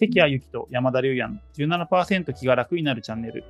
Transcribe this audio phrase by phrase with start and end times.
[0.00, 3.44] 関谷由紀と山田龍也の17%気が楽になるチャンネル。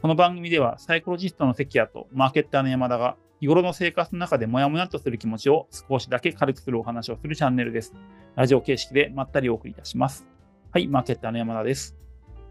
[0.00, 7.92] この番組ではサイコロジストの関谷とマーケッターの山田が日頃の生活の中でモヤモヤとする気持ちを少しだけ軽くするお話をするチャンネルです。
[8.36, 10.28] ラジオ形式でまったりお送りいたします。
[10.70, 11.96] はい、マーケッターの山田です。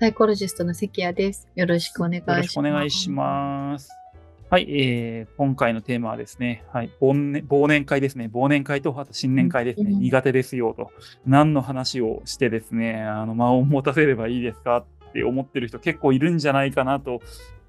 [0.02, 1.48] サイコロジストの関谷です。
[1.56, 2.36] よろしくお願いします。
[2.36, 4.05] よろしくお願いします。
[4.48, 10.00] はい、えー、今回のテーマはですね、はい、忘年忘年会ですね、忘年会とあと新年会ですね、うん。
[10.00, 10.92] 苦手ですよと、
[11.26, 17.22] 何の話をしてですね、あの間を持たせればいいですかって思ってる人結構いるんじゃないかなと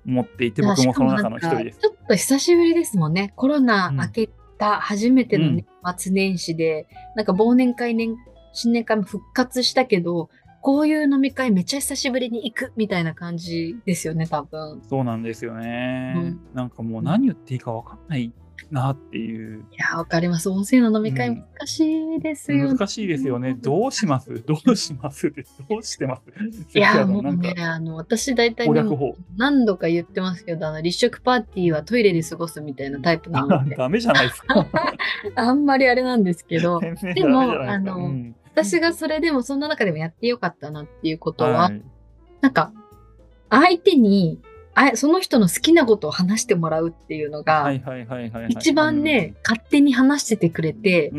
[0.06, 1.78] 思っていて、僕もその中の一人です。
[1.80, 3.32] ちょっと久しぶりですもんね。
[3.36, 5.64] コロナ明けた初めての年
[5.96, 8.16] 末年始で、なんか忘年会年、
[8.52, 10.28] 新年会も復活したけど、
[10.66, 14.82] こういう飲み会めっちゃ久しぶりに行くみたいな感じですよね、多分。
[14.90, 16.14] そうなんですよね。
[16.16, 18.32] うんなんかもう何言っていいか分かんない
[18.72, 19.60] なっていう。
[19.60, 20.50] いやー、わかります。
[20.50, 22.74] 温泉の飲み会うん難しいですよね。
[22.74, 23.54] 難しいですよね。
[23.62, 24.42] どうします？
[24.44, 25.32] どうします？
[25.68, 26.76] どうしてます？
[26.76, 28.68] いやもうね、かあの、私大体。
[29.36, 34.66] 何度か言ってますけど、あの、立食パーティーはトイレで過ごすみたいなタイプなので、ダメじゃないですか。
[35.36, 41.82] あんまりあれなんですけど、でもあのうん私がそれでもそんな中でもやってよかったなっていうことは、はい
[42.40, 42.72] なんか、
[43.50, 44.40] 相手に、
[44.74, 47.72] あその人の好きなことを話してもらうっていうのが。
[48.48, 51.10] 一番ね、勝手に話しててくれて。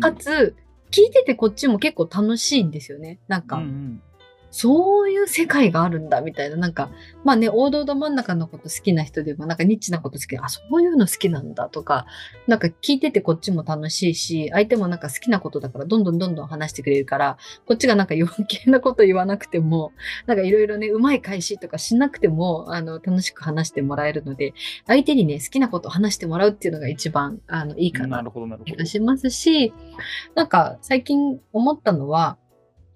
[0.00, 0.56] かつ、
[0.90, 3.20] 聞いててこっちも結構楽しいんですよね。
[3.28, 4.02] なんか、うんうん
[4.50, 6.90] そういう世界があるんだみたいな、なんか、
[7.24, 12.06] まあね、王道ど真ん中のこと好きな人でも、なんかニッチなこと好きあ、そういうの好きなんだとか、
[12.46, 19.92] なんか聞いててこっちも楽しいし、相手もなんか好きなことだから、どんどんどんどん話してくれるから、こっちがなんか余計なこと言わなくても、
[20.26, 24.54] なんかいろいろね、うまい返しとかしなくても、あの、楽しく話してもらえるので、
[24.86, 28.84] 相手にね、好きなことを話してもらうっていうのが一番、あの、いいかななるほどなるほど気が。
[28.84, 29.72] しますし、
[30.34, 32.36] なんか最近思ったのは、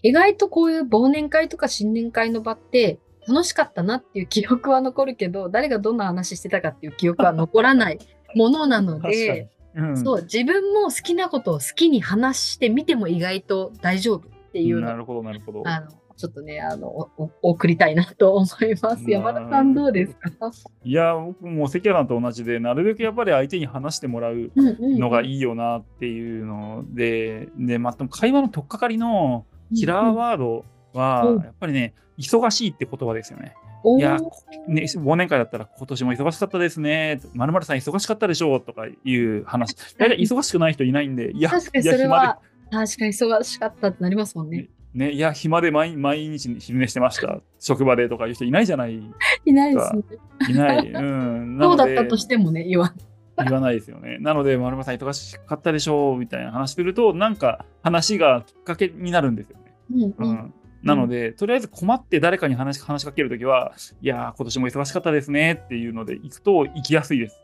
[0.05, 7.98] 意外とこういう忘年会とか新年会の場って楽しかったなっていう記憶は残るけど、誰がどんな話してたかっていう記憶は残らない
[8.36, 9.51] ものなので、。
[9.74, 15.62] うんそう、自分も好きなことを好きに話してみても意外と大丈夫っていうなるほどなるほど。
[15.67, 19.02] あの、ちょっとね、あの、おお送りたいなと思います。
[19.02, 20.52] うん山田さんどうですか？
[20.84, 29.45] いや、僕も関谷さんと同じで、なるべくやっぱり相手に話してもらううんうんのがいいよなっていうので、で、まあ、会話の取っかかりの
[29.75, 33.55] キラーワードはうん、やっぱりね、忙しいって言葉ですよね。
[33.98, 34.19] いや
[34.67, 37.20] ね、忘年会だったら今年も忙しかったですね。
[37.35, 39.74] まるまるさん忙しかったでしょうとかいう話。
[39.98, 42.39] 大体忙しくない人いないんで、いや、確かにそれは、
[42.70, 44.70] 確かに忙しかったってなりますもんね。
[44.95, 47.41] ね、いや、暇で毎毎日昼寝してました。
[47.58, 49.03] 職場でとかいう人いないじゃない。
[49.45, 50.03] いないですね。
[50.48, 50.91] いない。
[50.91, 51.58] うん。
[51.58, 52.95] なそうだったとしてもね、言わ
[53.36, 54.18] 言わないですよね。
[54.22, 59.74] なので、丸間さん忙しかったでしょうみたいな話すると、なんか話がきっかけになるんですよね。
[59.90, 60.55] うんうんうん。
[60.83, 67.40] なので、とりあえず困って誰かに話し話しかけるときは、いやー、今年も忙しかったですねっていうので、行くと行きやすいです。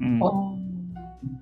[0.00, 0.20] うん。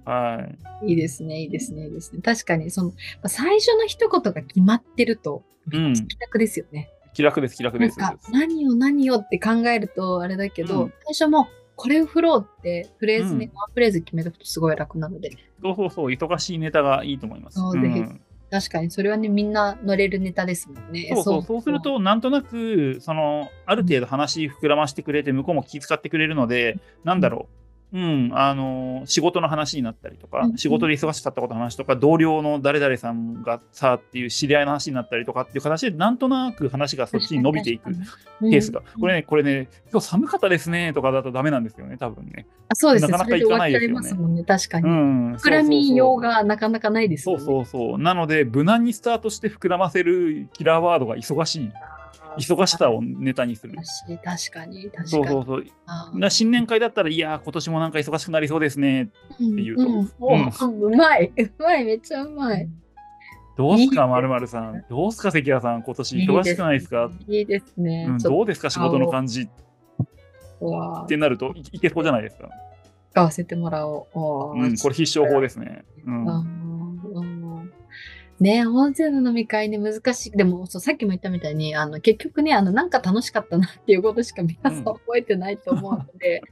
[0.05, 0.49] は
[0.83, 0.91] い。
[0.91, 2.23] いいですね、いいですね、いいですね。
[2.23, 5.43] 確かに、その、まあ最初の一言が決まってると、
[5.73, 6.89] うん気楽ですよね。
[7.13, 7.99] 気楽です、気楽です。
[7.99, 11.49] なんか、何を何をって考えるとあれだけど、うん最初も、
[11.83, 17.59] これを振ろうってフレーズね、うんワンフレーズ決めとくとすごい楽なので、そうそうそう、忙しいネタがいいと思います。
[17.59, 18.05] そうぜひ
[18.53, 21.11] 確かにそれはね、みんな乗れるネタですもんね。
[21.15, 27.62] そうそう、そうする、と、なんとなく、その、ある程度話膨らましてくれて、向こうも気遣ってくれるので、なんだろう。
[27.93, 38.83] うん、あの、仕事の話になったりとかう、ん仕事で忙しかったことの話とか、同僚の誰々さんがさっていう知り合いの話になったりとかっていう形で、なんとなく話がそっちに伸びていくケースが。
[38.99, 42.47] これね、これね、今日寒かったですねとかだとダメなんですよね、多分ね。
[42.69, 44.89] あそうですね、なかなかいかないですよねね、確かに。
[44.89, 45.35] うん。
[45.35, 46.33] 膨らみようが。
[46.33, 47.45] がなかなかないですそうよね。
[47.45, 47.99] そうそう。
[47.99, 51.73] なので、無難にスタートして膨らませるキラーワードが忙しい。
[52.39, 53.75] 忙しさをネタにする。
[54.25, 55.09] 確かに、確かに。
[55.09, 56.31] そうそうそう。
[56.31, 59.11] 新年会だったら、いやー、今年もなんか忙しくなりそうですね。
[59.41, 59.85] うん言うと
[60.67, 62.69] うまい、うまい、めっちゃうまい。
[63.57, 64.85] どうすか、まるまるさん。
[64.89, 65.83] どうすか、関谷さん。
[65.83, 67.11] 今年忙しくないですか？
[67.29, 68.09] いいですね。
[68.23, 69.43] どうですか、仕事の感じ？
[69.43, 72.49] ってなるといいけそうじゃないですか。
[73.11, 74.15] 使わせてもらおう。
[74.15, 75.85] これ必勝法ですね。
[76.07, 76.62] うん
[78.41, 80.31] ね大勢の飲み会ね、難しい。
[80.33, 84.85] でも、そうさっきも言ったみたいに、あの、結局ね、あの、なんか楽しかったなっていうことしか皆さんうん。
[84.85, 86.43] 覚えてないと思うので、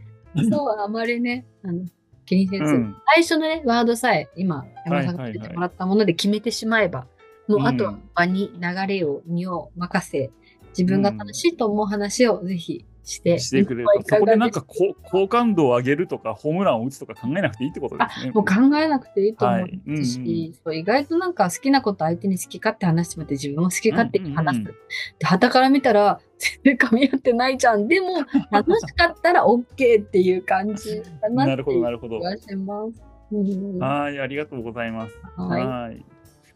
[0.51, 1.85] そう、あまりね、あの、
[2.27, 2.97] 気にせず、うん。
[3.15, 7.07] 最初のね、ワードさえ、今、山田さんがはいはいはい言ってもらったもので決めてしまえば、
[7.49, 10.31] もう、あとはうん場に流れを、身を任せ、
[10.79, 14.03] 自分が楽しいと思う話をぜひしてしてくれると。
[14.07, 18.33] そこでなんかこ好感度を上げるとか、ホームランを打つとか考えなくていいってことですね。
[18.33, 24.61] もう考えなくていいと思うはいうんうん意外となんか好きなこと相手に好き勝手話してもらって自分も好き勝手に話す。
[24.61, 24.75] うんうんうん
[25.19, 26.21] で、旗から見たら
[26.63, 27.89] 全然噛み合ってないじゃん。
[27.89, 28.09] でも
[28.51, 32.25] 楽しかったら OK っていう感じかななるほど、っていうなるほど気。
[32.25, 33.03] がします。
[33.33, 33.37] う
[33.77, 35.15] んはい、ありがとうございます。
[35.37, 36.05] はいはい。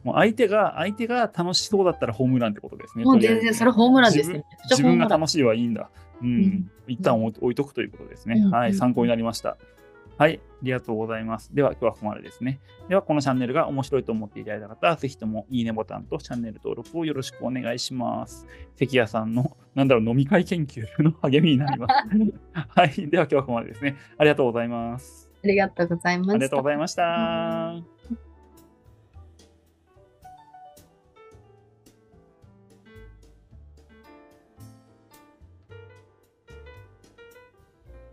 [0.05, 3.05] もう相手が、相手が楽しそうだったらホームランってことですね。
[3.05, 4.45] もう全然それホームランですね。
[4.71, 5.91] 自分が楽しいはいいんだ。
[6.23, 6.29] うん。
[6.29, 8.43] うん一旦置い置いとくということですね。
[8.45, 9.57] うんはい、うん参考になりました。
[10.17, 11.53] はい、ありがとうございます。
[11.55, 12.61] では、今日はここまでですね。
[12.89, 18.47] では、このチャンネルが面白いと思っていただいた方は、ぜひともいいねボタンとチャンネル登録をよろしくお願いします。
[18.77, 21.95] 関谷さんの、なんだろう、飲み会研究の励みになります。
[22.53, 23.97] はい、では今日はここまでですね。
[24.17, 25.29] ありがとうございます。
[25.43, 26.33] ありがとうございました。
[26.33, 28.34] ありがとうございました。